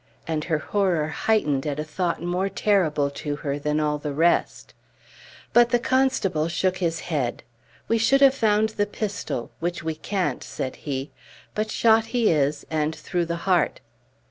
[0.27, 4.73] And her horror heightened at a thought more terrible to her than all the rest.
[5.53, 7.43] But the constable shook his head.
[7.87, 11.11] "We should have found the pistol which we can't," said he.
[11.53, 13.79] "But shot he is, and through the heart."